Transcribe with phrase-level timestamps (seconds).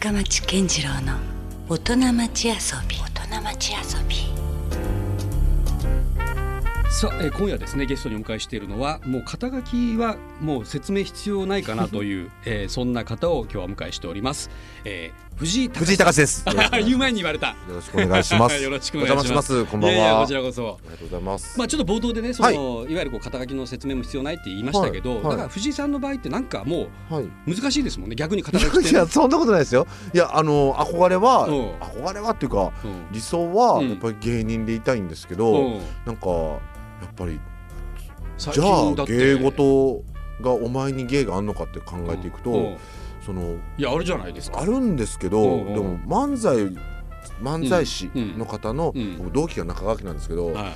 [0.00, 1.18] 深町健次郎の
[1.68, 2.54] 大人町遊
[2.88, 2.96] び。
[2.96, 4.39] 大人町遊び。
[6.90, 14.50] さあ、えー今夜ですねゲストにお迎えしているのはもう肩書きはもう説明必要ないかなという、 えーそんな方を今日はお迎えしております、
[14.84, 16.44] えー藤井隆藤井隆です。
[16.50, 16.54] よ
[16.84, 18.62] 言う前に言われたろしくお願いします。
[18.62, 19.64] よろしくお願いします。
[19.64, 20.16] こんばんは。
[20.16, 21.58] こあちらこそりがとうございます。
[21.58, 27.24] まあちょっと冒頭でねその、い、わゆるこう肩書きの説明も必要ないって言いましたけど、はいはいだから藤井さんの場合ってなんかもはい。
[27.24, 29.86] う難しいですもんね逆に肩書きっていやそんなことないですよ。
[30.12, 36.58] いやあの憧れはうん憧れはっていうかうん理想はうんやっぱり芸人でいたいんですけうど、んなんか
[37.00, 37.40] やっぱり
[38.36, 40.04] 最じゃあ芸事
[40.40, 42.78] がお前に芸があんのかって考えていくうんと、
[43.24, 44.60] そのいやあるじゃないですか。
[44.60, 45.74] あるんですけど、うんうん。
[45.74, 46.56] でも漫才
[47.42, 49.18] 漫才師の方の、うん。
[49.18, 50.72] 僕同期が中川家なんですけど、やっは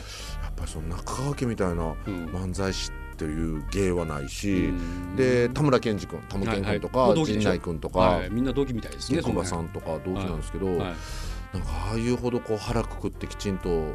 [0.57, 2.27] ぱりその中川家みたいないうん。
[2.27, 5.17] 漫才師っていう芸はないし、うん。
[5.17, 7.25] で田村健二君田村健君とか、はいはい。
[7.25, 10.79] 陣内君とか、はい、みんな同期みたいですね小葉さんとか同期なんですけど、はい。
[10.79, 10.93] なん
[11.63, 13.95] かああいうほどこう腹くくってきちんと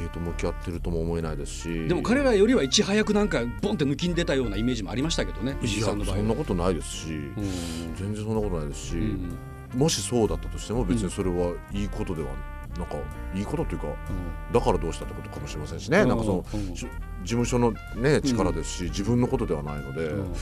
[0.00, 1.88] 芸と向き合ってるとも思えないですし。
[1.88, 6.18] でも彼らよりはいち早くなんかボンって抜きに出たようなイメージもありましたけどね藤いや井さんの場合は。
[6.18, 7.94] そんなことないですし、うん。
[7.96, 9.38] 全然そんなことないですし、うん。
[9.74, 12.30] もしそうだったとしても別にそれはいいことでは
[12.78, 12.96] なんか
[13.34, 14.52] いいことというかうん。
[14.52, 16.88] だからどうしたってことかもしれませんしね、かその事
[17.24, 20.32] 務所のね力ですし、自分のことではないので、うん。
[20.32, 20.34] っ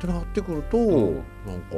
[0.00, 1.14] てなってくると、ん。
[1.46, 1.76] なんか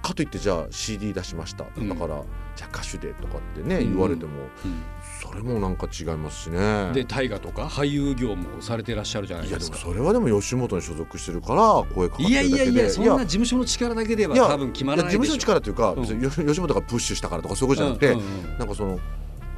[0.00, 2.22] かといってじゃあ CD 出しました、うんだから
[2.54, 3.92] じゃあ歌手でとかってね、うん。
[3.92, 4.32] 言われても
[4.64, 4.82] うん
[5.22, 6.90] それもなんか違いますしね。
[6.92, 12.76] で大河とか俳優業もされてらっしゃるじゃないいやですもそれはでも吉本に所属してるから声かかっていやいるだけで。
[12.78, 16.04] やいやそんな事務所の力だけではいや多分決まらない事務所の力というか、うん。
[16.04, 18.58] 吉本がプッシュしたからとかそういうことじゃなくて、うんうんうん。
[18.58, 18.98] なんかその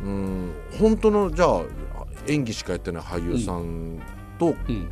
[0.03, 1.63] うん本当のじゃあ
[2.27, 4.01] 演技しかやってない俳優さん
[4.39, 4.91] と、うん。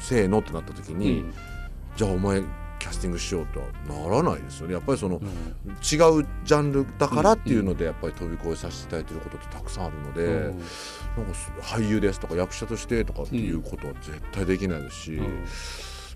[0.00, 1.34] せーのってなった時に、うん。
[1.96, 2.42] じゃあお前
[2.78, 3.66] キャスティングしようとは
[4.08, 4.74] ならないですよね。
[4.74, 5.24] やっぱりその、うん。
[5.24, 10.34] 違うジャンルだからっていうのでやっぱり飛び越えさせていただいてることってたくさんあるので、うん。
[10.34, 10.62] なんか
[11.60, 15.44] 俳優ですとか役者としてとかっていうことは絶対できないですし、うん。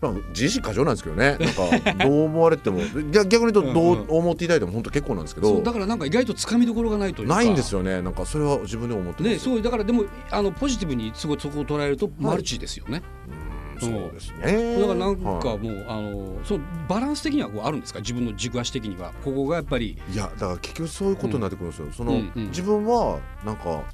[0.02, 1.36] なんか自意識過剰なんですけどね。
[1.38, 2.80] なんかどう思われても
[3.10, 7.36] 逆 逆に言うとどう思っていただいても本当結構なんですけど、そうだからなんか意外とつかみどころがないというか。
[7.36, 8.02] ないんですよね。
[8.02, 9.32] なんかそれは自分でも思ってます。
[9.32, 13.02] ねそうだからでもあのポジティブにすごいそこを捉えるとマルチですよね、
[13.46, 14.76] うんそうですね。
[14.76, 18.00] だからなんかもう、はいあのそのバランス的にはこうあるんですか？
[18.00, 19.12] 自分の軸足的には。
[19.24, 22.32] ここがやっぱりいやだから結局そういうことになってくるんですよ、その、うん。
[22.34, 23.84] うん自分はなんか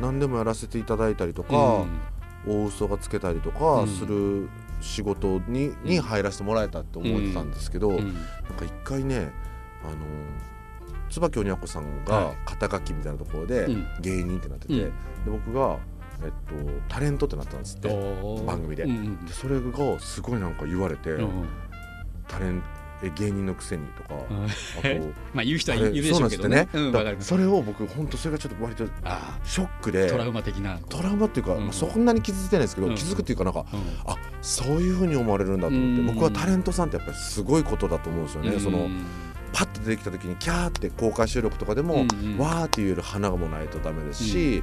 [0.00, 1.84] 何でもやらせていただいたりとか、
[2.46, 3.88] 大嘘がつけたりとかうん。
[3.88, 4.48] する
[4.80, 7.98] 仕事に,、に入らせてもらえたって思ってたんですけど、うん。
[7.98, 8.24] うんなん
[8.56, 9.32] か一回ね
[9.84, 9.96] あの
[11.10, 13.86] 椿鬼奴さんはが肩書きみたいなところでうん。
[14.00, 14.80] 芸人ってなってて、うん。
[14.80, 14.92] で
[15.26, 15.78] 僕が、
[16.22, 16.34] えっと、
[16.88, 17.88] タレントってなったんですって。
[18.46, 18.84] 番組で。
[18.84, 21.48] うんうんでそれがすごいなんか言われて、うん
[22.26, 22.62] タレン
[23.02, 24.44] え芸人のくせにとか、うん。
[24.44, 26.68] あと まあ言う人はいあれるでしょうけどね。
[26.72, 27.20] うん、そうなん。
[27.20, 30.78] それを僕本当それがちょっと割とあショックあ、でトラウマ的な。
[30.88, 33.80] トラウマっていうか、うんまあ、そんなに傷ついてないですけど、うん気づくっていうかなんかうん。
[34.10, 36.06] あそういうふうに思われるんだと思って、うん。
[36.06, 38.88] 僕はタレントさんってやっぱりすごいことだと思うんですよね、その
[39.52, 44.62] パッと出てきた時にキャーって公開収録とかでも、わーって言える花もないとダメですし、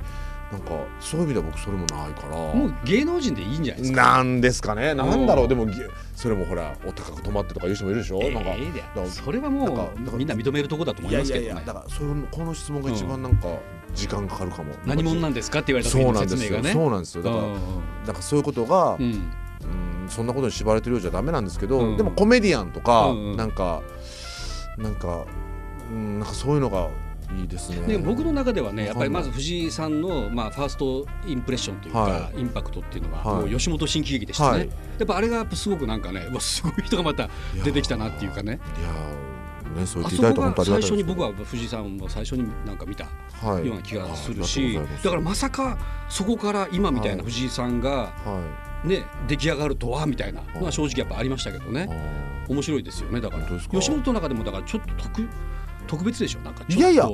[0.55, 0.71] なんか
[1.01, 2.37] そういう意味では僕それもないから。
[2.37, 4.01] もう芸能人でいいんじゃないですか？
[4.01, 4.93] なんですかね。
[4.93, 5.43] なんだろう。
[5.43, 5.49] うん。
[5.49, 5.73] でもぎ
[6.15, 8.51] それもほらお高く止まってとかいう人もいるでしょ、ええなんか
[9.07, 11.63] それはもうみんな認めるとこだと思いますけどね。
[11.65, 13.47] だからそれもこの質問が一番なんか
[13.93, 16.69] 時間かかるかも、何者なんですかって言われた時のそうなんです説明がね。
[16.69, 17.23] よそうなんですよ。
[17.23, 17.53] だからうん
[18.05, 19.03] なんかそういうことが、うん。
[19.03, 19.31] うん
[20.07, 21.97] そんなことに縛られてるようじゃダメなんですけど、うん。
[21.97, 23.37] でもコメディアンとか、うんうん。
[23.37, 23.81] なんか
[24.77, 25.25] なんか、
[25.91, 26.89] うん、なんかそういうのが
[27.33, 27.87] いいですね。
[27.87, 33.41] で僕の中ではねやっぱりまず藤井さんの、まあ、ファーストインプレッションというか、はインパクトっていうのは、はい。
[33.43, 34.67] もう吉本新喜劇でしたね、はい。
[34.67, 37.29] やっぱあれがやっぱすごくなんかねうわすごい人がまた
[37.63, 38.59] 出てきたなっていうかね。
[38.79, 40.91] いやーねそう言あっていただいて本当ありがたいです。
[40.93, 45.77] 初に僕は藤井さんを最初になんか見たはいような気がするあし、だからまさか
[46.09, 48.41] そこから今みたいな藤井さんが、は
[48.85, 53.47] ね出来上がるとはみたいなのは正直やっぱありましたけどいねあ面白いですよねだから。
[53.47, 55.27] 吉本の中でもだからちょっと特
[55.85, 56.39] 特別でしょ？
[56.39, 57.09] なんかちょっといやいや。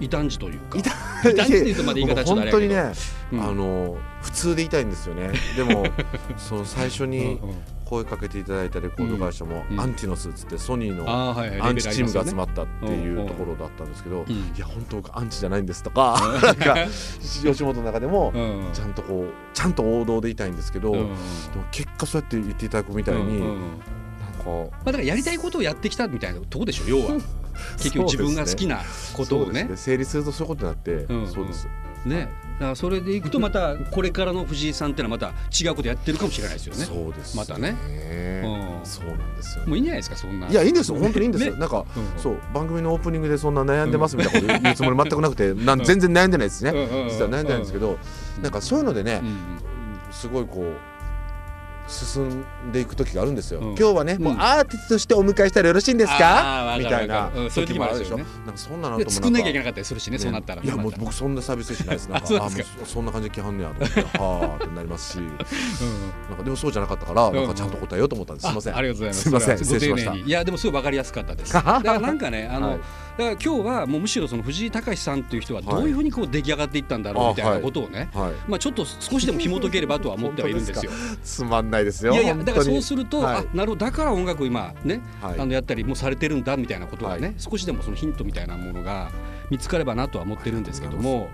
[0.00, 0.78] 異端児というか。
[0.78, 0.80] 異
[1.30, 2.92] 異端児って言うとまだ言い方ちょっとあれ本当にね、
[3.32, 3.42] うん。
[3.42, 5.30] あの普通でいたいんですよね。
[5.56, 5.84] でも
[6.38, 7.38] その最初に
[7.84, 9.80] 声かけていただいたレコード会社も、うん。
[9.80, 16.76] アンティノスっつってソニーのアンチチームが集まっったっていうところだったんですけど、うんいや本当僕アンチじゃないんですとか なんか
[17.20, 21.10] 吉本の中でもうんちゃんとこうちゃんと王道でいたいんですけど、うんでも
[21.72, 23.58] 結果そうやって言っていただくみたいに、うなん
[24.38, 24.52] かま
[24.84, 27.20] あだからやりたいことをやってきたみたいなとこでしょ要は
[27.76, 28.82] 結局自分が好きな
[29.14, 29.64] ことをね。
[29.64, 29.76] ね。
[29.76, 31.28] 整理するとそういうことになって、うん。
[31.28, 31.68] そうです。
[32.04, 32.28] ね。
[32.54, 35.34] だからそれでいくとまたこれからの藤井さんっていうのはまた
[35.64, 36.84] 違うことやってるかもしれないですよね。
[36.84, 37.72] そうですまたね。
[37.72, 39.66] ねそうなんですよ。
[39.66, 40.48] もういいんじゃないですかそんな。
[40.48, 40.98] いやいいんですよ。
[40.98, 41.60] 本当にいいんですよ、ね。
[41.60, 42.20] なんか、うん。
[42.20, 42.38] そう。
[42.52, 47.98] 番組のオープニングでそんな悩んでますみたいなこと言うつもり全くなくてなん全然悩んでないですね、うんうんうん実は悩んでないんですけど、
[48.42, 49.60] なんかそういうのでねう、ん。
[50.12, 50.89] すごいこう
[51.90, 53.66] 進んでいく時があるんですよ、うん。
[53.70, 58.24] 今日はね、もううんアーティストとしてお迎えしたらよろしいんですあかーみたいなそういう時もあるでしょうね。
[58.46, 60.62] なんかそんなのでとも作んなきゃいけななかったりするしねそうなったら。
[60.62, 62.08] いやもう僕そんなサービスしないです。
[62.08, 62.50] なんか あ
[62.86, 65.16] そんな感じで来はんねやと思ってはあってなりますし。
[65.20, 65.36] なんうん。
[66.36, 68.46] かでもそうじゃなかったからんなんかちゃんと答えようと思ったんです。
[68.48, 68.74] すいません。
[68.74, 69.22] あありがとうございます。
[69.22, 69.58] すいません。
[69.58, 70.14] 失礼しました。
[70.14, 71.52] いやでもすごいわかりやすかったです。
[71.54, 72.80] だからなんかねあの、はい
[73.20, 78.08] だから今日はもうむしろその藤井隆さんっていう人ははいどういうふうにこう出来上がっていったんだろうみたいなことをね。
[78.14, 80.90] はいまあちょっと少しでも紐解ければとは思ってはいるんですよ。
[81.22, 89.10] つまんないですよいやいやだからそうすると、はいあなるほどだから音楽を今ね、はいあのやったりもされてるんだみたいなことがね、はい少しでもそのヒントみたいなものが
[89.50, 91.28] 見つかればなとは思ってるんですけども。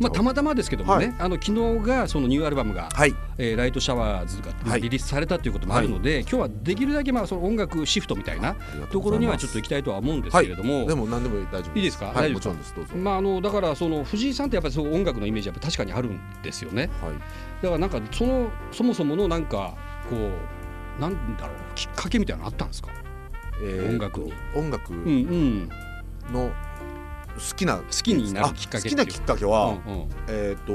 [0.00, 1.14] まあ、たまたまですけどもね、はい。
[1.18, 3.14] あの昨日がそのニューアルバムが、はい。
[3.36, 4.80] えーライトシャワーズがはい。
[4.80, 8.56] リリースされたということもあるので、今日はできるだけまあその音楽シフトみたいな
[8.90, 11.70] ところにはちょっと行きたいとは思うんですけれども、でも何でも大丈夫です。
[11.76, 12.06] いいですか？
[12.06, 12.32] はい。
[12.32, 12.74] もちろんです。
[12.74, 12.94] どうぞ。
[12.96, 16.88] まああのだからその藤井さんってやっぱりそう音楽のイメージはやっぱ確かにあるんですよね。
[17.02, 17.12] はい。
[17.62, 19.74] だからなんかそのそもそものなんか
[20.08, 22.88] こうなんだろうきっかけみたいなのあったんですか？
[23.62, 24.32] えー音楽に。
[24.54, 25.68] 音楽うんうん。
[27.34, 30.08] の好きな好好きになるきっかけ好きなきっかけは、うんうん。
[30.28, 30.72] えっ、と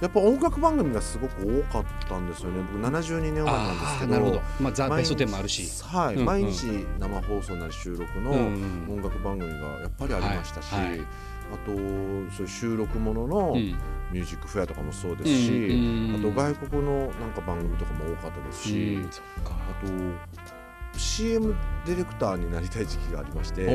[0.00, 2.62] やっぱ音楽番組がすごく多かったんですよね。
[2.72, 4.12] 僕72年生まれなんですけど。
[4.12, 4.42] なるほど。
[4.60, 5.84] まあザ毎ベスト10もあるし。
[5.84, 6.24] はい、うんうん。
[6.26, 6.66] 毎日
[6.98, 11.00] 生放送なり収録の音楽番組がやっぱりありましたし、はいはい。
[11.00, 13.76] あとそういう収録もののうん。
[14.12, 19.04] ミュージックフェアとかもそうですし、うんうんあと外国のなんか番組とかも多かったですし、うん。
[19.04, 23.66] あと CM ディレクターになりたい時期がありまして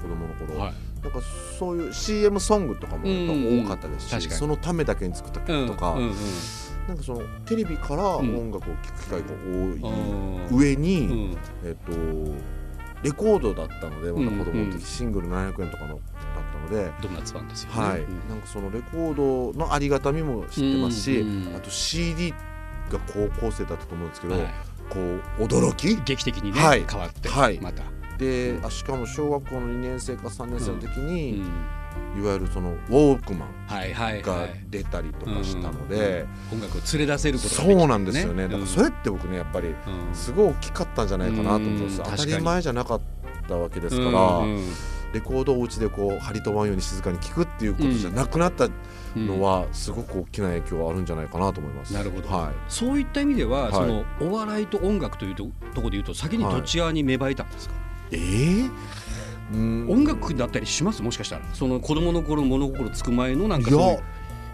[0.00, 0.74] 子供の頃、はい。
[1.02, 1.20] なんか
[1.58, 6.14] そういう CM ソングとかも多かったですし、うんそのためだけに作った曲とか、うんうん
[6.88, 11.36] なんかそのテレビから音楽を聴く機会が多い、うん上に、うん。
[11.64, 11.92] えっと
[13.02, 14.60] レコードだったのでまた子供のうん。
[14.72, 16.00] うん時シングル700円とかのだっ
[16.52, 17.80] たので、ドーナツパンですよね。
[17.80, 18.28] はい、うん。
[18.28, 21.56] なんかそのレコードのありがたみも知ってますし、うんうん。
[21.56, 22.36] あと CD が
[23.12, 24.42] 高校生だったと思うんですけど、はい。
[24.88, 25.94] こう驚き？
[26.02, 26.84] 劇的にね、はい。
[26.88, 27.60] 変わって、はい。
[27.60, 27.84] また、
[28.20, 31.44] であしかも小学校の2年生か3年生の時うに、ん。
[32.16, 34.64] いわゆるそのウォークマンはいはいがはい。
[34.68, 39.74] 出たりとかしたので、音楽を連れ出せることがそうなんですよね、だからそれうんって僕ねやっぱりうん。
[40.14, 42.04] すごい大きかったんじゃないかなと思うんですうん。
[42.04, 43.00] 当たり前じゃなかっ
[43.48, 44.10] たわけですから、
[45.12, 48.68] レコードをお家でこう張り止まんように静かに聴くっていうことじゃなくなった
[49.16, 51.92] のはすごく大きな影響はあるんじゃないかなと思います。
[51.94, 52.28] なるほど。
[52.28, 53.72] はそういった意味では、はい。
[53.72, 55.44] そのお笑いと音楽というと
[55.74, 57.78] ところでいうと先にどっち側に芽生えたんですか、い、
[58.12, 58.70] えー？
[59.52, 59.90] うん。
[59.90, 61.02] 音楽だったりします？
[61.02, 61.42] もしかしたら。
[61.54, 64.00] その子供の頃物心つく前のなんかいやそ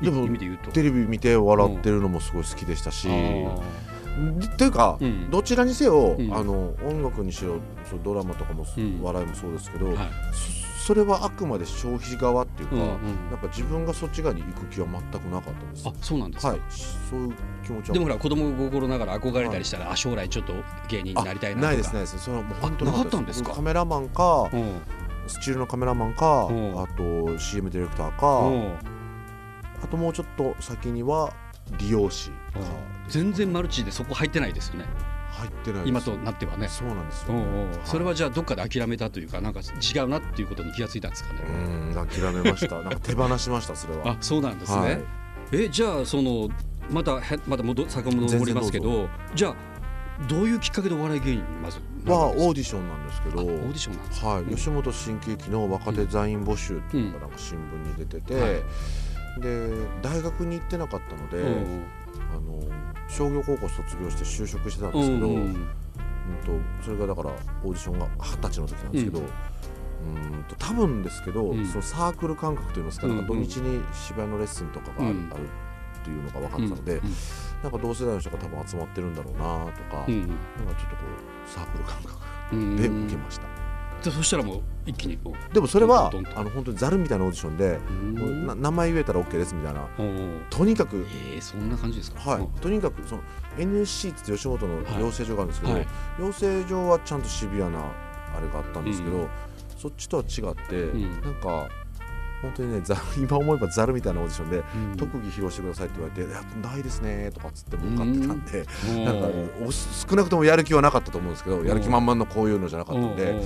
[0.02, 0.70] うでもいう意味で言うと。
[0.70, 3.08] テレビ見て笑ってるのもすごい好きでしたし。
[3.08, 5.30] あというか、うん。
[5.30, 6.34] どちらにせよ、うん。
[6.34, 9.00] あの音楽にしろそうドラマとかも、うん。
[9.02, 10.08] 笑いもそうですけど、ーはい
[10.86, 12.88] そそれはあくまで消費側っていうか、うんうん。
[13.30, 15.86] なんか自分がそっち側に行く気は全くなかったです。
[15.86, 16.60] あそうなんですか、はい、
[17.10, 17.34] そういう
[17.64, 17.92] 気持ちは。
[17.92, 20.54] でもほら子供心ながら憧れたりしたら、あ将来ちょっと
[20.88, 21.66] 芸人になりたいなとか。
[21.66, 22.18] ないですないです。
[22.18, 23.52] それはもう本当あななかったんですか？
[23.52, 24.80] カメラマンかうん。
[25.26, 26.80] スチールのカメラマンかうん。
[26.80, 28.78] あと CM ディレクターうかん。
[29.84, 31.30] あともうちょっと先には
[31.78, 32.36] 理容師か
[33.08, 34.86] 全然マルチでそこ入ってないですよね
[35.36, 36.68] 入ってない今となってはね。
[36.68, 37.66] そうなんですようんう。
[37.66, 37.78] んはい。
[37.84, 41.40] それはじゃあどっかで諦めたというかなんか違うなっていうことに気がついたんですかね。
[41.49, 41.52] う
[42.02, 42.76] ん諦めました。
[42.82, 44.11] なんか手放しましたそれは。
[44.12, 45.00] あそうなんですね、はい。
[45.52, 46.49] えじゃあその
[46.90, 49.54] またへまた戻遡りますけどじゃあ
[50.28, 51.80] どういうきっかけでお笑い芸人にまず？
[52.06, 53.38] はオーデディションなんですけど。
[53.38, 58.62] オーディションはい、うん吉本新喜劇の若手座員募集っていうのがなんか新聞に出てて、はい
[59.40, 59.71] で
[60.02, 61.85] 大学に行ってなかったので、うん
[62.35, 62.61] あの
[63.09, 71.66] 商業高校卒業して就職してたんですけど、うんうんとそれがだからオーディションが二十歳の時なんですけど、うんと多分ですけど、うん。
[71.66, 73.43] そのサークル感覚といいますか,、なんか土うん。
[73.43, 77.12] 日に芝居のレッスンとかがある,、っていうのが分かってたので、うん
[77.62, 80.37] なんか同世代の人が多分集まってるんだろうなとか、うんなんか
[80.78, 81.02] ちょっとこ
[81.47, 82.16] うサークル感覚
[82.52, 82.76] うん。
[82.76, 83.45] で受けました。
[84.06, 85.54] でそしたらもう一気にこう。
[85.54, 87.80] でもそれはあの本当にザルみたいなオーディションで、
[88.54, 89.88] 名前言えたら OK ですみたいな。
[89.98, 92.30] うんとにかくえー、そんな感じですか。
[92.30, 93.22] はい、とにかくその
[93.58, 95.86] NSC って吉本の養成所があるんですけど、はい。
[96.18, 99.28] 養成所はちゃんとシビアなあれがあったんですけど、うん。
[99.76, 101.02] そっちとは違って、ん。
[101.22, 101.68] なんか
[102.42, 104.96] 本当にねざ 今思えばザルみたいなオーディションで、うん。
[104.96, 109.04] 特技披露してくださいって言われて「いやないですね」とかっつって向かってたんで、うん。
[109.04, 109.28] なんか
[109.66, 113.40] お少なくともやる気はなかったと思うんですけど、やる気満々のこういうのじゃなかったんで、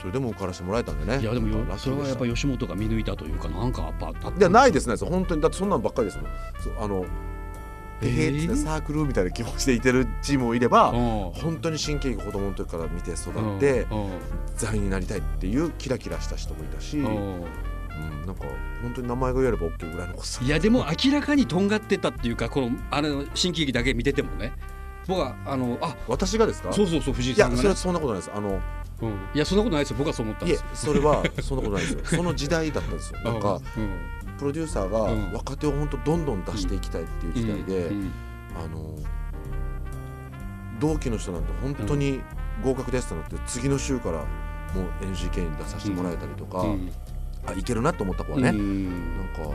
[0.00, 1.20] それでも受からせてもらえたんでね。
[1.20, 4.28] いやでもよそれはやっぱ吉本が見抜いたというかなんかやっぱあった。
[4.28, 4.96] いやないですね。
[4.96, 6.84] 本当にだってそんなのばっかりですもん。
[6.84, 7.04] あの
[8.00, 10.96] でへーサークルみたいな気持ちでいてるチームもいればうん。
[11.32, 14.10] 本当に新喜劇子供の時から見て育ってうん。
[14.56, 17.40] 座員になりたいっていうキラキラした人もいたし、うん、うん
[18.26, 18.44] なんか
[18.82, 24.52] 本当に名前が言えれば OK ぐらいのいやでも明らかにとんがってたっていうかこのあの新喜劇だけ見ててもね。
[25.06, 26.72] 僕はあのあ私がですか？
[26.72, 27.56] そうそうそう藤井いさんがね。
[27.56, 28.30] やそれはそんなことないです。
[28.34, 28.60] あの
[29.02, 29.10] うん。
[29.34, 29.96] いやそんなことないですよ。
[29.98, 32.00] 僕はそう思ったんいえですそれはそんなことないですよ。
[32.18, 33.20] その時代だったんですよ。
[33.20, 33.90] なんかうん。
[34.38, 35.32] プロデューサーがうん。
[35.32, 38.10] 若手を本当どんどん出していきたいっていう時代で、うん。
[38.56, 38.96] あの
[40.78, 42.20] 同期の人なんて本当に
[42.64, 44.24] 合格ですってなって次の週からも
[45.02, 46.90] う NGK に出させてもらえたりとか、うん。
[47.46, 49.16] あいけるなと思った子はね、うん。
[49.16, 49.54] なんか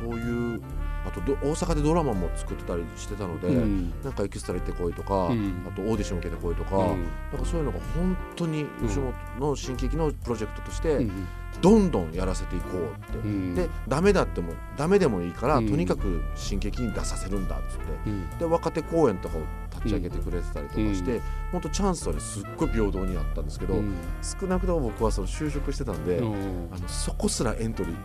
[0.00, 0.60] そういう
[1.04, 3.92] あとど大阪でドラマも作ってたりしてたので、うん。
[4.02, 5.66] なんかエキストラ行ってこいとか、うん。
[5.66, 7.02] あとオーディション受けてこいとか、うん。
[7.32, 11.26] なんかそういうのが本当に吉本の新喜劇のプロジェクトとしてうん。
[11.60, 13.54] どんどんやらせていこうって、うん。
[13.54, 15.68] でダメだってもダメでもいいから、うん。
[15.68, 17.84] とにかく新喜劇に出させるんだっつって。
[18.06, 18.38] うん。
[18.38, 19.40] で若手公演とかを
[19.70, 21.22] 立ち上げてくれてたりとかして、うん。
[21.52, 23.94] 本当チャンスはねすっごい平等にあったんですけど、うん。
[24.22, 26.68] 少なくとも僕はその就職してたんで、うん。
[26.72, 27.96] あのそこすらエントリー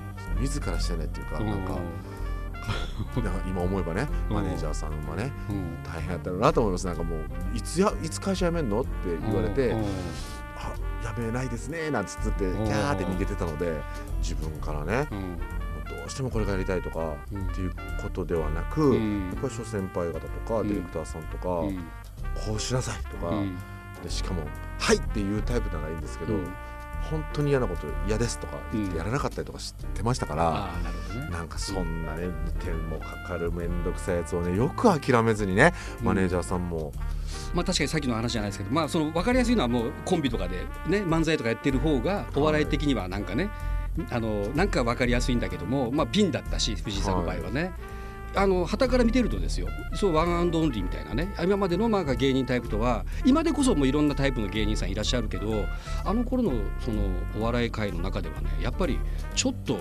[0.41, 1.77] 自らしてないっていうかなんか
[3.47, 4.35] 今思えばねうん。
[4.35, 5.83] マネージャーさんはねうん。
[5.83, 6.85] 大変やったなと思います。
[6.87, 7.21] なんかもう
[7.53, 8.89] いつやいつ会社辞めんのって
[9.25, 9.85] 言われて、うん
[10.59, 10.73] あ
[11.05, 13.79] やめないですねなんつってキんャーって逃げてたので
[14.23, 15.15] 自分からねど
[16.07, 17.47] うしてもこれがやりたいとかうん。
[17.47, 17.71] っていう
[18.01, 19.27] ことではなく、うん。
[19.27, 20.67] やっぱり諸先輩方とかん。
[20.67, 21.77] ディレクターさんとか、うん。
[22.47, 23.55] こうしなさいとか、うん。
[24.03, 24.41] でしかも
[24.79, 26.47] 「はい!」っていうタイプならいいんですけど、うん
[27.09, 31.29] 本当に嫌なこと嫌ですとか言っうんてやらなかったりとかしてましたから、ああなね。
[31.29, 32.27] なんかそんなね
[32.59, 36.91] 手もかかる面倒くさいやつをねよく諦めずにねマネージャーさんも、
[37.53, 43.49] まあ確かにさっきの話じゃないですけど、まあその分かりやすいのはもうコンビとかでね漫才とかやってる方がお笑い的にはなんかね、
[44.11, 47.73] あのなんか分かりやすいんだけども、まあピンだったし藤井さんの場合はね。
[48.35, 55.65] あの旗から見てるとですよそうワンアンドオンリーみたいなね今までのまあ芸人タイプとは今でこそもういろんなタイプの芸人さんいらっしゃるけど
[56.05, 57.03] あの頃のその
[57.39, 58.99] お笑い界の中ではねやっぱり
[59.35, 59.75] ちょっと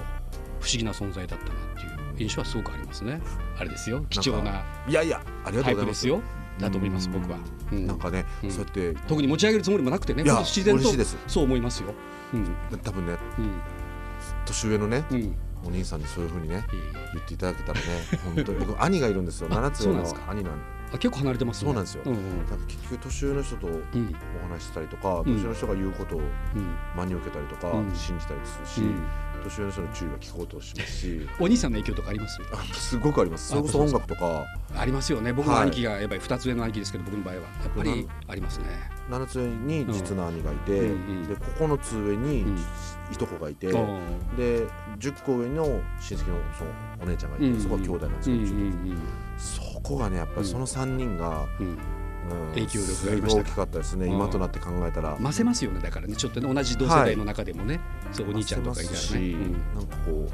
[0.60, 3.20] 不思議な存在だったなっていう印象はすごくありますね。
[3.58, 4.04] あれですよ。
[4.08, 5.84] 貴重ないやいやありがとうございます。
[5.84, 6.20] プですよ。
[6.58, 7.38] だと思いますうん僕は、
[7.72, 7.86] うん。
[7.86, 8.50] なんかね、うん。
[8.50, 8.94] そうやって。
[9.06, 10.84] 特に持ち上げるつもりもなくてね自然と
[11.26, 11.92] そう思いますよ。
[12.32, 12.56] うん。
[12.82, 13.60] 多分ねうん。
[14.46, 15.34] 年上のねうん、い
[15.66, 16.64] お兄さんにそういう風にね
[17.14, 17.87] 言っていただけたらね
[18.25, 18.58] 本当に。
[18.66, 19.49] 僕兄がいるんですよ。
[19.50, 20.30] あ7つ上のそうなんですか？
[20.32, 20.52] 兄なん
[20.92, 21.66] あ結構離れてますね。
[21.66, 22.02] そうなんですよ。
[22.06, 22.46] うんうん。
[22.49, 23.80] だ結局年上の人とおうん。
[24.49, 26.26] 話ししたりとか、うん年上の人が言うことをうん。
[26.96, 27.92] 真に受けたりとか、うん。
[27.94, 29.02] 信じたりするし、うん
[29.48, 31.28] 年上の人の注意は聞こうとしますし。
[31.40, 32.40] お兄さんの影響とかあります？
[32.52, 33.48] あすごくあります。
[33.48, 34.44] それこそ音楽とか。
[34.76, 35.32] ありますよね。
[35.32, 37.40] 僕のはい兄貴がやっぱり2つ上の兄貴ですけど僕の場合は。
[37.42, 38.66] やっぱりありますね。
[39.10, 40.90] 7つ上に実の兄がいて、うん。
[40.90, 42.58] うんで9つ上にうん。
[43.12, 44.66] いとこがいて、うんで
[44.98, 45.64] 10個上の
[46.00, 46.70] 親戚のその
[47.02, 48.58] お姉ちゃんがいて、うんそこは兄弟なんですよ、うんううちの
[48.94, 48.98] ん。
[49.38, 51.78] そこがねやっぱりその3人が、うん
[52.54, 53.49] 影響力がありましたか。
[53.49, 54.12] 大きかったですね、うん。
[54.12, 55.16] 今となって考えたら。
[55.18, 55.80] ませますよね。
[55.80, 57.80] だからねちょっとね同じ同世代の中でもね、
[58.12, 59.21] そうお兄ちゃんとかいたし、ね。
[59.21, 59.87] うんなん。
[59.87, 60.30] かこう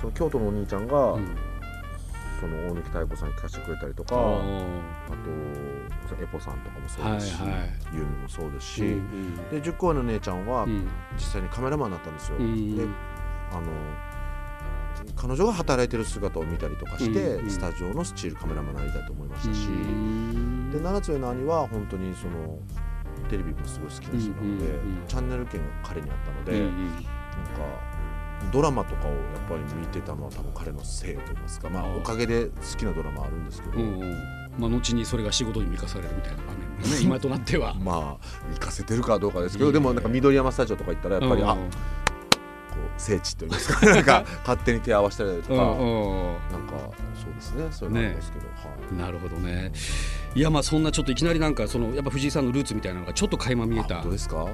[0.00, 1.36] その京都のお兄ちゃんが、うん。
[2.40, 4.20] その大貫妙子さんに聞かせてくれたりとか、ああ
[6.10, 7.60] とエポさんとかもそうですし、はいはい。
[7.94, 10.88] ユーミンもそうですし、ーうんで10個上の姉ちゃんはうん。
[11.14, 12.38] 実際にカメラマンになったんですよ。
[12.38, 12.76] うん。
[12.76, 12.84] で
[13.52, 13.68] あの
[15.14, 17.50] 彼女が働いてる姿を見たりとかして、うん。
[17.50, 22.58] スタジオのスチールカメラマンになりたいと思いましたし、うんで7つ上の兄は本当にその
[23.28, 24.64] テレビもすごい好きな人なので、
[25.06, 26.86] チャンネル権が彼にあったので、うんうん。
[26.86, 27.02] なんか
[28.52, 34.12] ドラマとかをやっぱり見てたのは多分彼のせいと言いますか、まあ、おかげで好きなドラマあるんですけど、うんうん。
[34.58, 37.74] まあ、後にそれが仕事に生かされるみたいな場面もね今となっては。
[37.80, 41.56] まあ行かせてるかどうかですけどでもなんか緑山スタジオとか行ったらやっぱり、うんあ
[42.72, 45.76] こう聖地と言いますかなんか勝手に手を合わせたりとか、なんか
[47.14, 48.52] そうですねそういうのあるんですけど、は
[48.92, 48.96] い。
[48.96, 49.72] なるほどね。
[50.34, 54.02] いやまあそんなちょっといきなりなんかそのやっぱ藤井さんのルーツみたいなのがちょっと垣間見えあた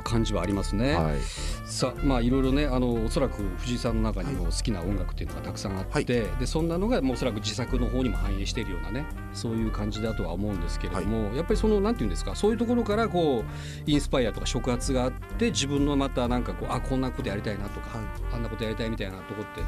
[0.02, 0.92] 感じはありますね。
[0.92, 1.20] い、
[1.64, 6.04] さあまあいろいろねあのおそらく藤井さんの中にも好きな音楽っていうのがたくさんあって、はい。
[6.04, 18.06] でそんなのがもうおそらく自作の方にも反映しているようなねそういう感じだとは思うんですけれども、やっぱりそのなんていうんですかそういうところからこうインスパイアとか触発があって自分のまたなんかこうあこんなことやりたいなとか、はい。
[18.35, 19.62] あんなことやりたいみたいなとこって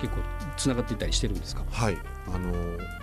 [0.00, 0.22] 結構
[0.56, 3.00] つながっていったりしてるんですか、はい、あのー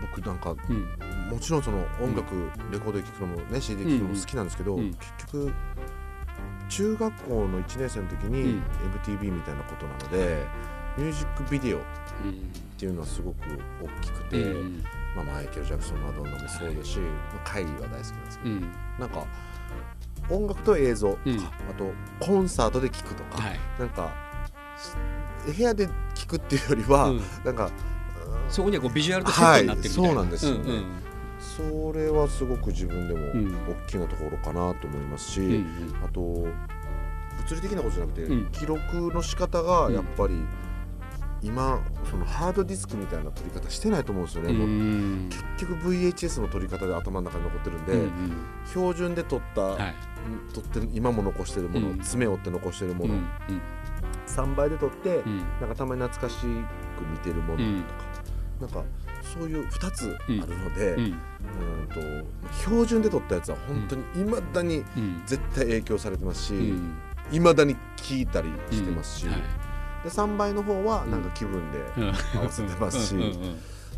[0.00, 0.88] 僕なんかうん
[1.30, 4.80] もちろんその音楽、レコードで聴くのもね CD で聴くのも好きなんですけど、うん。
[4.80, 5.52] うん結局
[6.68, 8.62] 中学校の1年生の時にうん。
[9.04, 10.46] MTV みたいなことなので、
[10.96, 11.80] ミュージックビデオっ
[12.24, 13.36] うんていうのはすごく
[13.82, 14.84] 大きくて、うん
[15.14, 18.72] まあ、マイケル・ジャクソンマドンナもそうですし、まあカイリーは大好きなんですけど、うん。
[18.98, 19.26] なんか
[20.30, 21.38] 音楽と映像とか、うん。
[21.38, 21.42] あ
[21.76, 23.60] とコンサートで聴くとか、はい。
[23.78, 24.14] なんか
[25.46, 27.20] 部屋で聴くっていうよりは、うん。
[27.44, 27.70] なんかう
[28.48, 30.72] そこにはこうビジュアルとセットになってるみたいな、はいそうなんですよね。
[30.72, 31.09] うん
[31.68, 33.54] それはすごく自分でもん。
[33.68, 36.04] 大きなところかなと思いますし、うんうん。
[36.04, 38.50] あと物理的なことじゃなくて、うん。
[38.50, 38.80] 記録
[39.12, 40.34] の仕方がやっぱり
[41.42, 48.10] 今そのハードディスクみたいな撮り方してないと思うんですよね、うもうん結局 VHS の撮り方で頭の中に残ってるんで、うんうん。
[48.66, 49.94] 標準で撮った、はい。
[50.52, 52.00] 撮ってる今も残してるもの、うん。
[52.00, 53.26] 爪を折って残してるもの、うん
[54.26, 55.38] 3倍で撮って、うん。
[55.60, 57.74] なんかたまに懐かしく見てるものとか、うん。
[58.60, 58.84] なんか
[59.32, 61.04] そういう2つあるので、うん。
[61.04, 61.14] うん
[61.88, 62.00] と
[62.58, 65.22] 標準で撮ったやつは本当にいまだにうん。
[65.26, 66.94] 絶対影響されてますしうん。
[67.32, 69.36] いま、未だに聞いたりしてますし、はい。
[70.04, 72.04] で3倍の方はなんか気分でうん。
[72.40, 73.22] 合わせてますし、うん。
[73.22, 73.28] うん。
[73.28, 73.34] うん。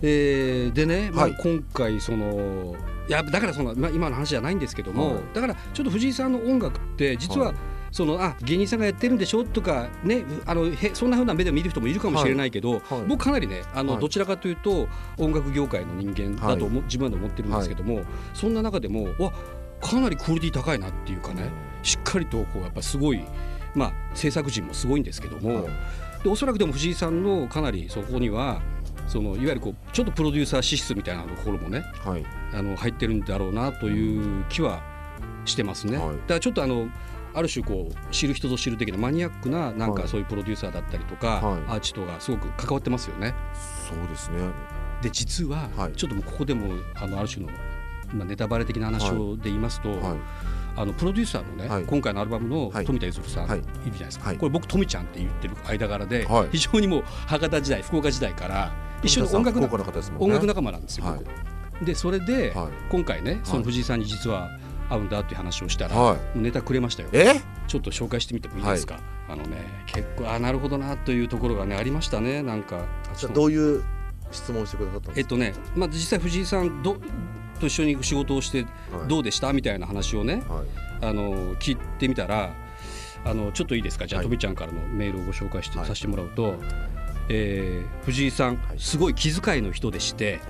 [0.02, 1.36] えーでね、まあはい。
[1.42, 2.74] 今回その
[3.08, 5.22] いやだからその、まあ、今の話じゃないんですけども、はい。
[5.34, 7.56] だからちょっと藤井さんの音楽って実は、はい
[7.92, 13.02] そのあ芸人さんがやってるんでしょとかねあのへそんな風な目で見る人もいるかもしれないけど、はいはい。
[13.06, 14.00] 僕かなりねあの、はい。
[14.00, 18.02] どちらかというと音楽業界の人間だと思、自分は思ってるんですけども、
[18.34, 19.32] そんな中でもわ
[19.80, 21.50] かなりクオリティ高いなっていうかね、
[21.82, 23.22] しっかりとこうやっぱすごい、
[23.74, 25.72] まあ、制作陣もすごいんですけども、はい。
[26.24, 28.62] でおそらくでも藤井さんのかなりそこには
[29.08, 32.24] そのいわゆるこうちょっとプロデューサー資質みたいなところもねはい。
[32.54, 34.82] あの入ってるんだろうなという気は
[35.44, 35.98] してますね。
[35.98, 36.06] はい。
[36.08, 36.88] だからちょっとあの
[37.34, 40.08] ある種こう知る人ぞ知る的なマニアックななんかはい。
[40.08, 41.60] そういうプロデューサーだったりとか、はい。
[41.62, 43.34] アーティストがすごく関わってますよね。
[43.88, 44.38] そうですね。
[45.02, 45.92] で実ははい。
[45.92, 47.52] ちょっともうここでもあのある種の
[48.12, 50.00] まあネタバレ的な話をで言いますと、はい。
[50.74, 51.84] あのプロデューサーのね、はい。
[51.84, 52.84] 今回のアルバムのはい。
[52.84, 53.58] 富田ゆずるさん、はい。
[53.58, 54.38] い、るじゃないですか、はい。
[54.38, 56.48] これ僕富ちゃんって言ってる間柄で、はい。
[56.52, 58.72] 非常にもう博多時代福岡時代から
[59.02, 59.68] 一緒に音楽ね。
[60.18, 61.18] 音楽仲間なんですよ、はい。
[61.18, 62.68] 僕でそれで、はい。
[62.90, 64.50] 今回ねその藤井さんに実は
[64.88, 66.38] 会うんだっていう話をしたら、はい。
[66.38, 67.08] ネタくれましたよ。
[67.12, 67.40] え？
[67.68, 72.42] ちょっと紹介してみてもいいですか、あのね結構あなるほどなというところがねありましたね。
[72.42, 72.84] なんか
[73.16, 73.82] じゃあどういう
[74.30, 75.20] 質問してくださったんですか？
[75.20, 76.96] えっとね、まあ、実際藤井さんど
[77.60, 79.08] と一緒に仕事をしてはい。
[79.08, 79.52] どうでした？
[79.52, 80.66] みたいな話をね、はい。
[81.04, 82.54] あの聞いてみたら
[83.24, 84.06] あのちょっといいですか？
[84.06, 84.26] じゃあ、はい。
[84.26, 85.86] とみちゃんからのメールをご紹介して、はい。
[85.86, 86.56] させてもらうと、
[87.32, 88.78] えー藤井さん、はい。
[88.78, 90.40] すごい気遣いの人でして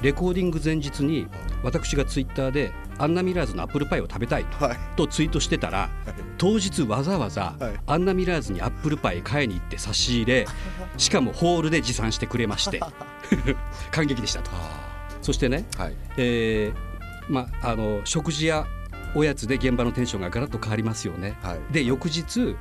[0.00, 1.26] レコーディング前日に
[1.62, 4.46] 私がツイッターでアンナミラーズのアップルパイを食べたい
[4.96, 5.90] とツイートしてたら
[6.38, 7.80] 当日わざわざはい。
[7.86, 10.46] アンナミラーズにアップルパイ買いに行って差し入れ
[10.96, 12.80] しかもホールで持参してくれまして
[13.92, 14.50] 感激でしたと。
[15.20, 15.94] そしてね、はい。
[16.16, 18.66] えーまあ、あの食事や
[19.14, 21.36] おやつで現場のテンションがガラッと変わりますよね。
[21.42, 21.72] はい。
[21.72, 22.56] で翌日、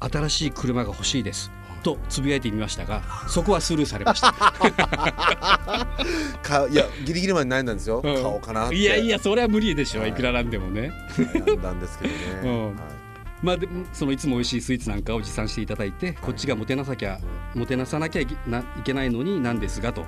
[0.00, 1.52] 新しい車が欲しいです
[1.84, 4.32] とつぶやいてみましたがそこはスルーされました。
[6.42, 8.14] かいやギリギリまで悩んだんですよ、うん。
[8.14, 8.76] 買おうかなって。
[8.76, 10.10] いやいやそれは無理でしょ、はい。
[10.10, 10.90] い、くらなんでもね。
[11.16, 12.64] 悩んだんですけどね、 うん。
[12.66, 12.74] はい。
[13.42, 17.18] まあでもそのいつも美味しいスイーツなんかを持参していただいて、こっちがもてなさきゃ
[17.54, 20.06] もてなさなきゃいけないけないのになんですがと。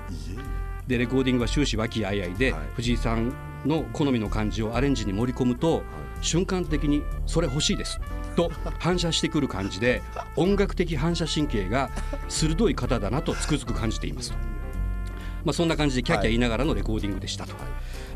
[0.87, 2.61] でレコーディングは終始和気あいあいで、はい。
[2.75, 3.33] 藤井さん
[3.65, 5.83] の好みの感じをアレンジに盛り込むと、
[6.21, 7.99] 瞬間的にそれ欲しいです
[8.37, 10.01] と反射してくる感じで
[10.37, 11.89] 音楽的反射神経が
[12.29, 14.37] 鋭い方だなとつくづく感じていますと。
[15.43, 17.55] まあ、そんな感じでキャッキャ言いながらのレコーディングでしたと。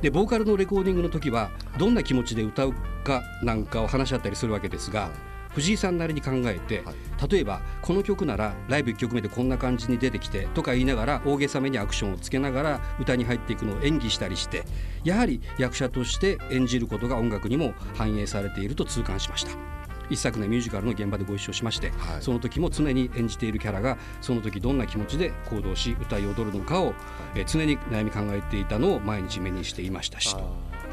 [0.02, 5.10] でボーカルのレコーディングの時はどんな気持ちで歌うかなんかを話し合ったりするわけですが、
[5.50, 6.96] 藤井さんなりに考えて、はい
[7.30, 14.64] 例えばこの曲ならライブ1曲目でこんな感じに出てきてとか言いながら大げさめにアクションをつけながら歌に入っていくのを演技したりして
[15.04, 19.81] やはり役者として演じることが音楽にも反映されていると痛感しました。
[20.12, 22.22] 一昨年ミュージカルの現場でご一緒しまして、はい。
[22.22, 26.94] その時も常に演じているキャラがその時どんな気持ちで行動し歌い踊るのかを、
[27.36, 30.36] えー常に悩み考えていたのを毎日目にしていましたし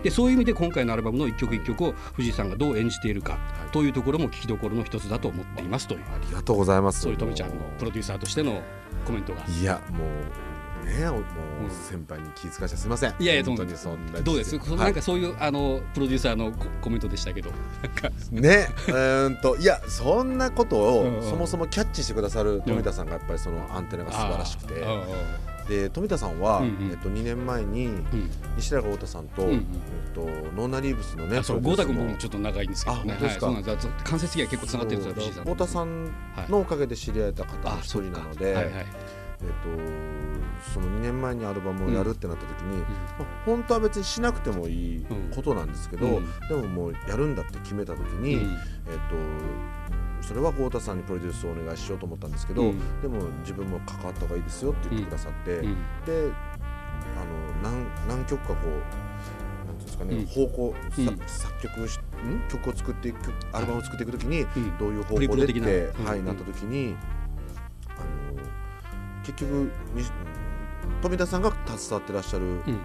[0.03, 3.71] でそういう意味で今回のアルバムの一曲一曲を藤井さんがどう演じているかい。
[3.73, 6.01] というところも聞きどころの一つだと思っていますという。
[6.01, 7.01] ありがとうございます。
[7.01, 8.63] そういう富ちゃんのプロデューサーとしての
[9.05, 9.45] コメントが。
[9.47, 10.48] いやもう
[10.89, 11.23] ねもう
[11.71, 13.15] 先輩に気遣わしてすみません。
[13.19, 17.51] いやいや本当にそんなどうです、はいなんかそういうあのプロデューサーのココメントでしたけど。
[18.33, 24.85] ねうーんといやそんなことをそもそもキャッチしてくださる富田さんがやっぱりそのアンテナが素晴らしくて。
[25.69, 27.91] で富田さんは、えっと、2年前に
[28.57, 29.61] 西永太田さんと,、えっ
[30.15, 30.23] と、
[30.57, 33.19] ノーナリーブスのねあそう豪太君僕もちょっと長いんですけどね。
[33.21, 36.07] 間接的には結構つながってるんですよ藤井さん太田さん
[36.49, 38.85] のおかげで知り合えた方の一人なので、え
[39.45, 39.69] っと、
[40.73, 42.85] その2年前にアルバムをやるってなった時に、ま
[43.21, 46.27] あ、本当は別にしなくてもいいことなんですけど、うん。
[46.49, 48.41] でももうやるんだって決めた時に、うん。
[48.41, 48.57] えっ
[50.21, 53.01] と、それは豪太さんにプロデュースをお願いしようと思ったんですけど、うん。
[53.01, 55.77] でも自分も関わった方がいいですよって言ってくださって、うん。
[56.05, 56.33] で
[57.63, 60.27] あの何何曲かこうですかね、うん。
[60.27, 61.07] 方向、うん。
[61.07, 62.49] さ作曲しん？
[62.49, 64.79] 曲を作っていくアルバムを作っていく時に、うん。
[64.79, 66.27] どういう方向でって、はいうん。
[66.27, 66.97] なった時に
[67.89, 68.01] あ
[68.35, 68.43] の
[69.23, 70.05] 結局に
[71.03, 72.81] 冨田さんが携わってらっしゃるうん。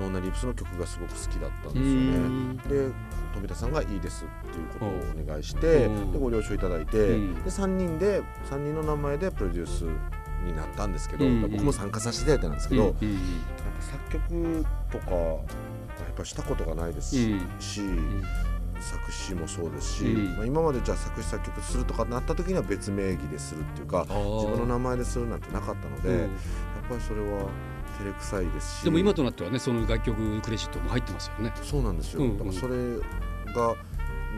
[0.00, 2.18] ノーナ・リーヴスの曲がすごく好きだったんうですよね。
[2.18, 2.56] ん。
[2.58, 2.94] で
[3.34, 6.12] 冨田さんがいいですっていうことをお願いしてうん。
[6.12, 7.34] でご了承いただいてうん。
[7.34, 9.84] で3人で3人の名前でプロデュース
[10.44, 11.42] になったんですけどうん。
[11.42, 13.08] 僕も参加させていただいたんですけど、うん。
[13.08, 13.14] うん。
[13.14, 13.32] なんか
[13.80, 15.36] 作曲とかや
[16.10, 17.16] っぱしたことがないです
[17.58, 18.22] し,、ん。
[18.80, 20.36] 作詞もそうですし、うん。
[20.36, 26.18] まあ、今までじゃあ作詞作曲するとかなった時には別名義でするっていうか自分の名前でするなんてなかったので、うん。
[26.20, 26.28] やっ
[26.88, 27.48] ぱりそれは
[27.98, 28.84] 照れくさいですし。
[28.84, 31.52] でも今となってはねその楽曲クレジットも入ってますよね。
[31.62, 32.38] そうなんですよ、うんうん。
[32.38, 32.76] だからそれ
[33.54, 33.74] が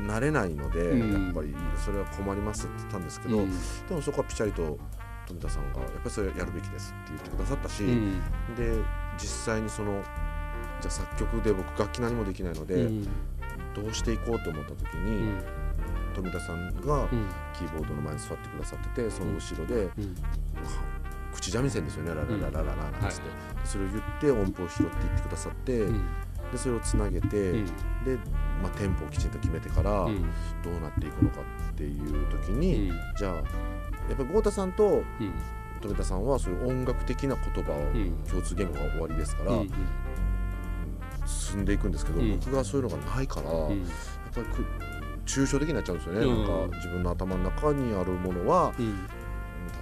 [0.06, 3.50] 慣れないので、うんやっぱりそれは困りますって言ったんですけど、うん
[3.88, 4.78] でもそこはピチャリと
[5.26, 8.20] 富田さんがやっぱりそれやるべきですって言ってくださったし、うん
[8.56, 8.78] で
[9.18, 10.02] 実際にその
[10.80, 13.04] じゃあ作曲で僕楽器何もできないので、うん。
[13.72, 15.42] どうしていこうと思った時に、うん。
[16.14, 17.08] 富田さんがうん。
[17.56, 20.16] キーボードの前に座ってくださっててその後ろで、うん
[21.40, 22.10] 口三味線ですよね。
[22.10, 23.22] ラララララララなんつって、
[23.64, 26.06] それを言って音符を拾っていってくださって、うん。
[26.52, 27.66] でそれをつなげて、うん。
[27.66, 27.72] で、
[28.62, 30.22] まあ、テンポをきちんと決めてから、うん。
[30.62, 33.00] どうなっていくのかっていう時に、うん。
[33.18, 33.44] じゃあやっ
[34.16, 35.02] ぱり豪太さんとうん。
[35.80, 38.12] 富田さんはそういう音楽的な言葉を、ん。
[38.28, 39.70] 共通言語が終わりですから、うん
[41.26, 42.38] 進んでいくんですけど、うん。
[42.38, 43.80] 僕がそういうのがないから、うん。
[43.80, 43.88] やっ
[44.34, 44.64] ぱりく
[45.26, 46.44] 抽象的になっちゃうんですよね、うん。
[46.44, 48.72] なんか自分の頭の中にあるものは、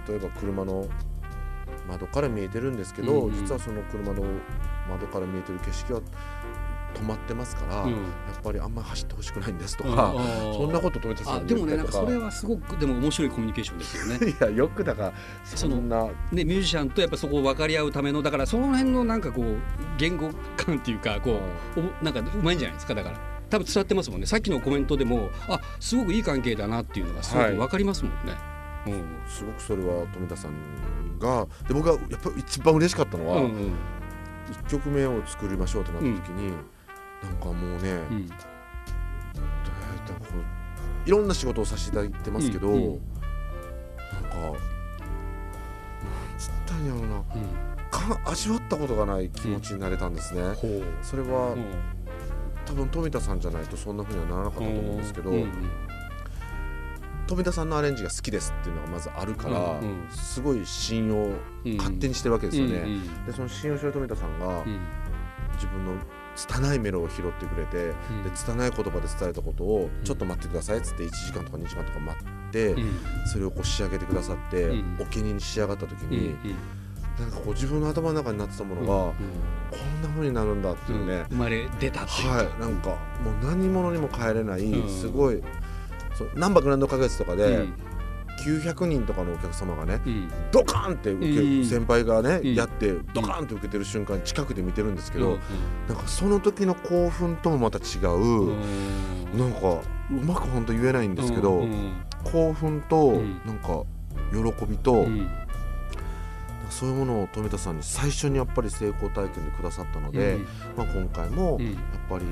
[0.07, 0.87] 例えば車の
[1.87, 3.35] 窓から見えてるんですけど、うんうん。
[3.35, 4.23] 実はその車の
[4.89, 6.01] 窓から見えてる景色は
[6.95, 7.91] 止まってますから、うん。
[7.91, 10.53] やっぱりあんまり走ってほしくないんですとあか、ー。
[10.57, 14.27] そんなこと富田さんにあでもねなんかそれはすごくでも面白いコミュニケーションですよね。
[14.31, 15.13] いやよくだから
[15.45, 16.05] そんな。
[16.31, 19.45] ねミュージシャンとやっぱそこを分かり合うためのだからその辺のなんかこう
[19.97, 21.39] 言語感っていうかこ
[21.75, 22.95] うおなんかうまいんじゃないですか？
[22.95, 23.17] だから。
[23.49, 24.27] 多分伝わってますもんね。
[24.27, 28.33] さっきのコメントでもあすごくいい関係だなっていうのがすごく分かりますもんね。
[29.27, 33.51] すごくそれは富田さんがで僕がやっぱり一番嬉しかったのは、うんうん。
[33.51, 33.73] うん
[34.49, 36.51] 1曲目を作りましょうってなった時に、
[37.23, 38.29] なんかもうね、うん。
[41.05, 42.81] いろんな仕事をさせていただいてますけど、うんうん。
[42.83, 44.53] なんかなん
[46.37, 47.05] つったんやろうな。
[47.05, 47.23] うん。
[47.91, 50.41] か味わったことがない気持ちになれたんですね、
[51.01, 51.55] それは、
[52.65, 55.51] 多分富田さんじゃないとそんな風にはならなかったと思うんですけど、うん
[57.29, 60.09] 富田さんのアレンジが好きですっていうのがまずあるから、うんうん。
[60.09, 61.15] すごい信用
[61.63, 64.79] うん勝手にしてるわけですよね、うんうんでその信用してる富田さんが、うん。
[65.53, 65.93] 自分の
[66.35, 68.23] 拙いメロを拾ってくれて、うん。
[68.23, 70.03] で拙い言葉で伝えたことをうん。
[70.03, 72.99] ちょっと待ってくださいっつって1時間とか2時間とか待って、うん。
[73.27, 74.97] それをこう仕上げてくださって、うん。
[74.99, 76.35] お気に入りに仕上がった時うんに、
[77.19, 82.37] なんかこう自分の頭の中になってたものが、こんな風になるんだっていうね、生まれ出たっていうか。
[82.37, 82.59] はい。
[82.59, 82.89] なんか
[83.23, 84.89] もう何者にも変えれない、うん。
[84.89, 85.43] すごい
[86.19, 87.73] そう難波グランド花月とかで、うん。
[88.45, 90.31] 900人とかのお客様がねうん。
[90.51, 91.65] ドカーンって受け、うん。
[91.65, 92.55] 先輩がね、うん。
[92.55, 95.39] やってドカーンって受けてる瞬間近くで見てるんですけど、うん。
[95.87, 99.37] なんかその時の興奮ともまた違う、うん。
[99.37, 101.93] なんかうまく本当言えないんですけど、うん。
[102.25, 103.41] 興奮と、うん。
[103.45, 103.83] なんか
[104.31, 105.29] 喜びと、うん。
[106.69, 110.47] そういうものを富田さんに最初にやっぱり成功体験でくださったので、うん。
[110.77, 111.65] まあ、今回もうん。
[111.65, 111.75] やっ
[112.09, 112.25] ぱり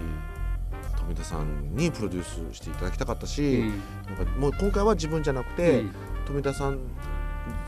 [1.07, 3.69] 富田さんにプロデュースしていただきたかったし、うん。
[4.17, 5.91] なんかもう今回は自分じゃなくて、うん。
[6.25, 6.79] 富田さん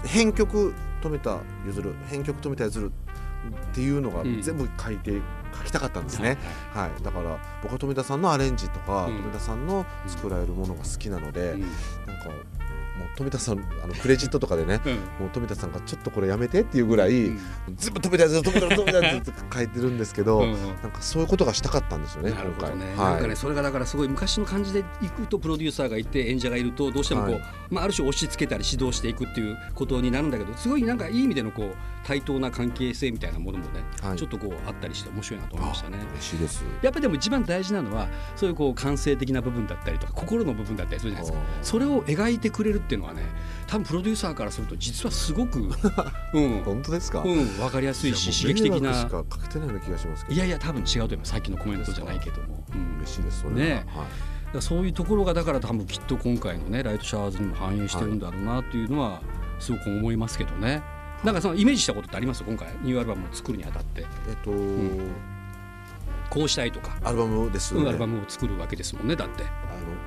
[0.06, 2.92] 編曲富田譲る編曲富田譲る
[3.72, 4.42] っていうのがうん。
[4.42, 5.22] 全部書いて、
[5.58, 6.38] 書きたかったんですね、
[6.74, 6.92] はい。
[6.92, 7.04] はい。
[7.04, 9.18] だから僕は富田さんのアレンジとか、うん。
[9.22, 11.62] 富田さんの作られるものが好きなので、うん。
[11.62, 11.76] なんか
[13.00, 14.94] もう富田さんあのクレジットとかでねうん。
[14.94, 17.40] もう富田さんがちょっとこれやめてっていうぐらい、うん。
[17.76, 20.54] 全部富田譲る富田富田って書いてるんですけど、うん。
[20.82, 23.14] なんかそういうことがしたかったんですよねなるほどね、今回。
[23.14, 27.44] なんかねそれがだからすごい昔の感じでいくとプロデューサーがいて演者がいるとどうしてもこう、はい。
[27.70, 31.76] まあ、ある種押し付けたり指導していくっていうことになるんだけどすごいなんかいい意味でのこう
[32.10, 36.00] 対等な関係性みたいなものもね、はいちょっとこうあったりして面白いなと思いましたね。
[36.14, 36.64] 嬉しいです。
[36.82, 43.22] やっぱりでも一番大事なのはそういうこう感性的な部分だったりとか心の部分だったりするじゃないですかそれを描いてくれるっていうのはね
[43.68, 45.60] 多分プロデューサーからすると実はすごく、
[46.34, 47.22] うん本当ですか？
[47.22, 50.36] うん、分かりやすいし刺激的な惑しかかけてないような気がしますけど。
[50.36, 52.66] いやいや多分違うと思いますさっきのコメントじゃないけども。
[52.74, 53.42] うん嬉しいです。
[53.42, 54.04] それはねは
[54.56, 59.22] いそういうところがだから多分きっと今回のねライトシャワーズにも反映してるんだろうなっていうのは
[59.60, 60.82] すごく思いますけどね。
[61.24, 62.44] なんかそのイメージしたことってあります？
[62.44, 64.06] 今回ニューアルバムを作るにあたって。
[64.30, 65.12] えっと、ん。
[66.30, 67.86] こうしたいとか、アルバムですよね。
[67.86, 69.44] うんアルバムを作るわけですもんねだって。
[69.44, 69.50] あの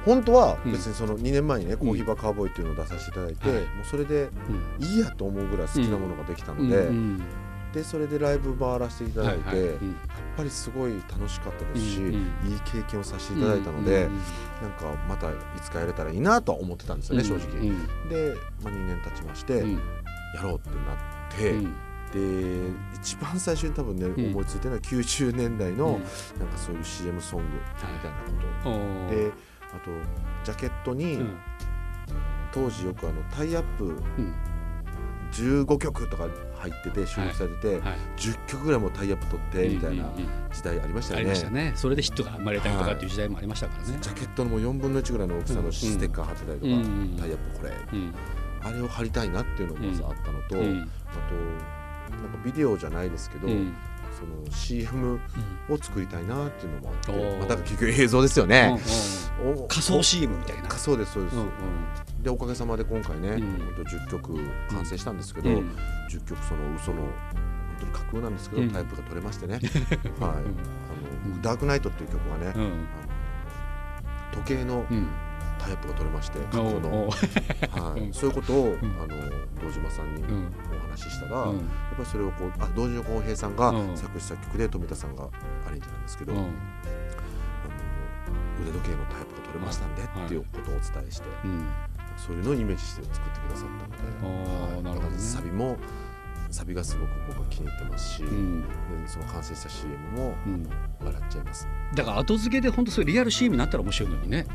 [0.04, 0.72] 本当はうん。
[0.72, 3.58] 別にその2年前にね、コーヒーバーカーボーイっていうのを出させていただいて、はい。
[3.60, 4.30] もうそれで
[4.80, 7.22] うんいいやと思うぐらい好きなものができたので、うん。
[7.72, 9.66] でそれでライブ回らせていただいて、はいはい。
[9.66, 9.76] やっ
[10.36, 12.12] ぱりすごい楽しかったですし、うんうん。
[12.14, 14.18] いい経験をさせていただいたので、うん
[14.62, 17.48] なんかまたいつかやれたらいいなとは思ってたんですよね、正直。
[17.58, 18.08] うん。
[18.08, 19.80] で、まあ、2年経ちまして、うん
[20.34, 20.96] やろうってなっ
[21.36, 21.74] て、うん。
[22.12, 22.18] で
[22.94, 24.30] 一番最初に多分ね、ん。
[24.30, 25.92] 思いついたのは90年代の、うん。
[26.40, 29.10] なんかそういう CM ソングみたいなこと、おー。
[29.10, 29.32] で
[29.74, 29.90] あと
[30.44, 31.36] ジャケットに、うん。
[32.52, 34.34] 当時よくあのタイアップうん。
[35.32, 37.98] 15曲とか入ってて収録されてて、はい。
[38.18, 40.10] 10曲ぐらいもタイアップ取ってみたいなうん。
[40.12, 41.30] うんうん時代ありましたあよね。
[41.30, 41.72] りましたね。
[41.74, 47.16] それでヒットが生まれたりとかっていう時代もありましたからね、ジャケットのもう4分の1ぐらいの大きさのステッカー貼ってたりとか、うんうん。
[47.18, 47.72] タイアップこれ。
[47.94, 48.14] うん
[48.64, 50.80] あれを貼りたいなっていうのがまずあったのと、うん。
[50.80, 50.86] あ
[51.28, 53.74] となんかビデオじゃないですけど、うん。
[54.12, 55.18] その CM
[55.68, 57.38] を作りたいなっていうのもあって、おー。
[57.38, 58.78] まあ、だから結局映像ですよね。
[59.44, 60.68] お仮想 CM みたいな。
[60.68, 61.50] 仮想ですそうです、うん
[62.22, 63.40] でおかげさまで今回ね、うん。
[63.74, 64.38] 本当10曲
[64.70, 65.56] 完成したんですけど、うん。
[66.08, 67.10] 10曲その嘘の本
[67.80, 68.70] 当に架空なんですけど、うん。
[68.70, 69.54] タイプが取れましてね、
[70.20, 70.40] はい、あの
[71.34, 71.42] うん。
[71.42, 72.62] ダークナイトっていう曲がね、うん。
[72.62, 75.08] あの時計のうん
[75.64, 78.00] タイプが取れまして架空の、はい。
[78.00, 78.12] うん。
[78.12, 78.70] そういうことを、ん。
[79.00, 79.08] あの
[79.60, 80.52] 堂島さんにうん。
[80.76, 81.56] お話ししたら、うん。
[81.56, 83.96] やっぱりそれをこうあ堂島康平さんがうん。
[83.96, 85.28] 作詞作曲で富田さんが
[85.66, 86.38] アレンジなんですけど、うん。
[86.38, 86.48] あの
[88.62, 91.66] 腕時計のタイプが取れましたんでっていうことをお伝えして、うん。
[92.16, 95.10] そういうのをイメージして作ってくださったので、あーなるほどね。
[95.10, 95.76] だからサビも
[96.50, 98.62] サビがすごく僕は気に入ってますし、うん。
[98.62, 98.68] で
[99.06, 100.68] その完成した CM もうん。
[101.04, 101.66] 笑っちゃいます。
[101.94, 104.46] だから後付けで本当そういうリアル CM になったら面白いのにね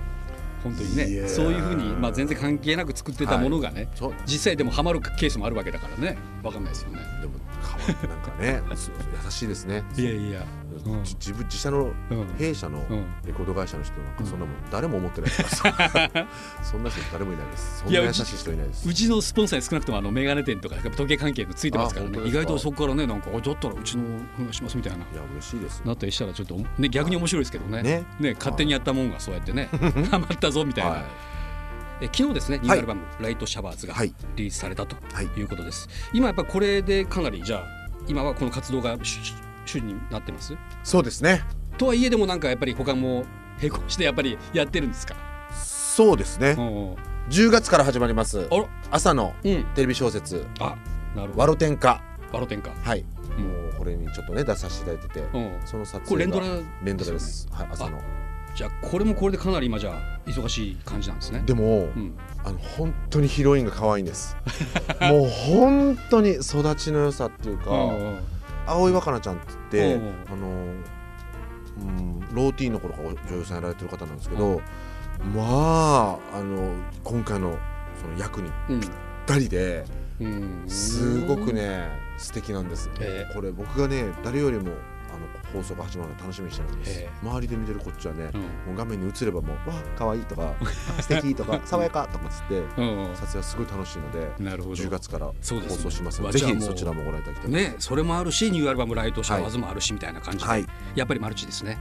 [0.68, 1.28] 本当にねー。
[1.28, 4.14] そういうふうに、まあ、全然関係なく作ってたものがね、そう。
[4.26, 6.18] 実際でもハマるケースもあるわけだからね。
[6.44, 7.00] わかんないですよね。
[7.22, 7.34] でも
[8.08, 8.62] なんかね
[9.26, 9.84] 優しいですね。
[9.98, 10.46] いやいや、
[10.86, 11.04] うん。
[11.04, 12.28] じ自分自社のうん。
[12.38, 13.06] 弊社のうん。
[13.26, 15.30] レコード会社の人なんかそんなもん誰も思ってない。
[15.32, 16.28] から、
[16.64, 17.80] そんな人誰もいないです。
[17.80, 18.90] そんな優しい人いないです。
[18.90, 18.94] う。
[18.94, 22.20] ちのスポンサーに少なくともあのメガネ店とか時計関係がついてますからね。
[22.26, 25.00] 意外とそこからねなんかあだったらうちのお願いしますみたいな。
[25.00, 25.82] いや嬉しいです。
[25.86, 28.06] なったりしたらちょっとね逆に面白いですけどね。
[28.20, 28.34] ね。
[28.36, 29.70] 勝手にやったもんがそうやってね。
[30.12, 31.04] ハマったぞみたいな、は
[32.00, 34.14] え昨日ですねニューアルバム「ライトシャバーズ」がはい。
[34.36, 35.26] リリースされたとはい。
[35.36, 37.64] いうことです、今やっぱこれでかなりじゃあ
[38.08, 38.96] 今はこの活動が
[39.68, 40.56] 主主になってます？
[40.84, 41.44] そうですね。
[41.78, 43.26] とはいえでもなんかやっぱり他も
[43.58, 45.16] 並行してやっぱりやってるんですか？
[45.54, 46.56] そうですね。
[46.58, 46.62] う。
[46.62, 46.96] ん
[47.30, 48.48] 10月から始まります。
[48.90, 49.64] 朝のうん。
[49.76, 50.46] テレビ小説。
[50.60, 50.76] あ
[51.16, 52.02] なるほ「ワどロ天下
[52.32, 53.04] バロテンか」はい、
[53.38, 53.44] うん。
[53.44, 55.60] もうこれにちょっとね出させていただいてて、うん。
[55.66, 56.46] その撮これ連ドラ
[56.84, 57.48] 連ドラです。
[57.52, 58.00] はい朝の。
[58.56, 61.44] じゃあこれもこれでかなり今じゃあ忙しい感じなんですね。
[61.46, 62.14] でも、うん。
[62.44, 64.36] あの本当にヒロインが可愛いんです。
[65.02, 68.20] もう本当に育ちの良さっていうか、うん
[68.68, 70.34] 青井若菜ちゃんって言って、うん。
[70.34, 74.62] あの、うん、ローティーンの頃から女優さんやられてる方なんですけど、
[75.34, 77.58] まああの今回の
[78.00, 78.82] その役にうん。
[78.82, 78.90] ぴっ
[79.26, 79.86] たりで、
[80.20, 80.64] うん。
[80.68, 84.72] すごくね素敵なんです、ええこれ僕がね誰よりも
[85.10, 87.10] あの放送が始まるの楽しみにしてるんです、え。
[87.24, 88.42] 周りで見てるこっちはね、うん。
[88.42, 90.54] もう画面に映ればもう「わ可愛いとか
[91.02, 94.76] 「素敵とか「爽やか」とかっつってうん撮影はすごい楽しいのでなるほど。
[94.76, 100.66] 10月から放送しますのでぜひそちらもご覧いただきたいねそれもあるしニューアルバム「ライトシャワーズ」もあるしみたいな感じで、はい。
[100.96, 101.78] やっぱりマルチですね。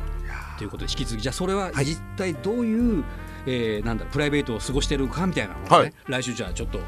[0.59, 1.85] ということで引き続きじゃあそれははい。
[1.85, 3.05] 実態どういう、
[3.47, 5.93] えーなんだろうプライベートを過ごしてるかみたいなのをね、はい。
[6.07, 6.81] 来週じゃあちょっと、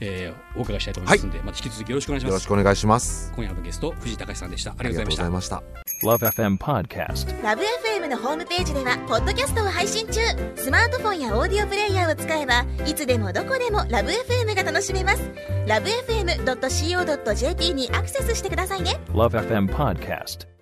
[0.00, 3.32] えーお伺いしたいと思いますんで、また引き続きよろしくお願いしよろしますくお願いします。
[3.34, 4.70] 今夜のゲスト藤井隆さんでした。
[4.70, 5.60] あありがとうございました。
[5.60, 5.86] ました。
[6.02, 7.42] Love FM Podcast.
[7.42, 10.20] ラブ f m のホームページではポッドキャストを配信中。
[10.56, 15.30] スマートフォンやオーディオプレイヤーを使えばいつでもどこでもラブ f m が楽しめます。
[15.66, 19.00] ラブ FM.co.jp にアクセスしてくださいね。
[19.08, 20.55] Love FM Podcast.